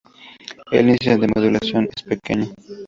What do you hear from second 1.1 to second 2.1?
de modulación es